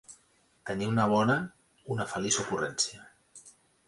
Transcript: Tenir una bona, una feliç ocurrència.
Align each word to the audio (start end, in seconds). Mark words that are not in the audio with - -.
Tenir 0.69 0.85
una 0.91 1.03
bona, 1.11 1.35
una 1.97 2.07
feliç 2.13 2.39
ocurrència. 2.45 3.05